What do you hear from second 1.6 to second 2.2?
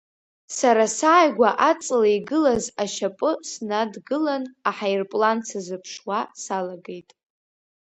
аҵла